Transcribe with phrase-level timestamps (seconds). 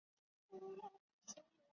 [0.49, 0.77] 光叶
[1.27, 1.43] 石栎